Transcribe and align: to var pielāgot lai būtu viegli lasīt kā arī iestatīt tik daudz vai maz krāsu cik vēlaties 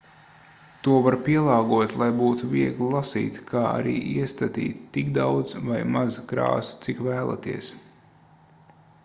to 0.85 0.93
var 1.07 1.15
pielāgot 1.25 1.91
lai 2.01 2.07
būtu 2.21 2.49
viegli 2.53 2.87
lasīt 2.93 3.37
kā 3.51 3.67
arī 3.75 3.93
iestatīt 4.15 4.81
tik 4.97 5.13
daudz 5.19 5.55
vai 5.69 5.79
maz 5.99 6.19
krāsu 6.33 6.83
cik 6.89 7.05
vēlaties 7.11 7.71